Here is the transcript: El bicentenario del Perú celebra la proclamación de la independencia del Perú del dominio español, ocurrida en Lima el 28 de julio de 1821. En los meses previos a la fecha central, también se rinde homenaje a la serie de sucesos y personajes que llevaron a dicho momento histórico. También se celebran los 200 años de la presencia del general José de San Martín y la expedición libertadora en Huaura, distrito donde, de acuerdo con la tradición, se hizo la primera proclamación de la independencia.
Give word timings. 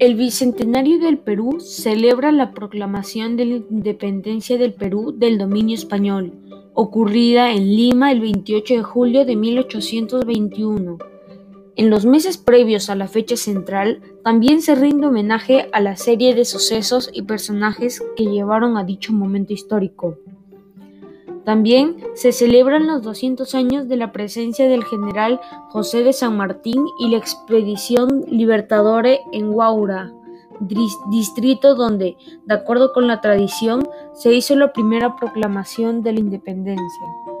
El 0.00 0.16
bicentenario 0.16 0.98
del 0.98 1.18
Perú 1.18 1.60
celebra 1.60 2.32
la 2.32 2.50
proclamación 2.50 3.36
de 3.36 3.44
la 3.44 3.54
independencia 3.54 4.58
del 4.58 4.74
Perú 4.74 5.14
del 5.16 5.38
dominio 5.38 5.76
español, 5.76 6.32
ocurrida 6.74 7.52
en 7.52 7.76
Lima 7.76 8.10
el 8.10 8.20
28 8.20 8.74
de 8.74 8.82
julio 8.82 9.24
de 9.24 9.36
1821. 9.36 10.98
En 11.76 11.90
los 11.90 12.06
meses 12.06 12.38
previos 12.38 12.90
a 12.90 12.96
la 12.96 13.06
fecha 13.06 13.36
central, 13.36 14.00
también 14.24 14.62
se 14.62 14.74
rinde 14.74 15.06
homenaje 15.06 15.68
a 15.72 15.78
la 15.78 15.96
serie 15.96 16.34
de 16.34 16.44
sucesos 16.44 17.08
y 17.12 17.22
personajes 17.22 18.02
que 18.16 18.24
llevaron 18.24 18.76
a 18.76 18.82
dicho 18.82 19.12
momento 19.12 19.52
histórico. 19.52 20.18
También 21.44 21.98
se 22.14 22.32
celebran 22.32 22.86
los 22.86 23.02
200 23.02 23.54
años 23.54 23.88
de 23.88 23.96
la 23.96 24.12
presencia 24.12 24.68
del 24.68 24.84
general 24.84 25.40
José 25.68 26.02
de 26.02 26.12
San 26.12 26.36
Martín 26.36 26.86
y 26.98 27.08
la 27.10 27.18
expedición 27.18 28.24
libertadora 28.28 29.10
en 29.32 29.50
Huaura, 29.50 30.12
distrito 31.10 31.74
donde, 31.74 32.16
de 32.44 32.54
acuerdo 32.54 32.92
con 32.92 33.06
la 33.06 33.20
tradición, 33.20 33.86
se 34.14 34.32
hizo 34.32 34.56
la 34.56 34.72
primera 34.72 35.16
proclamación 35.16 36.02
de 36.02 36.12
la 36.12 36.20
independencia. 36.20 37.33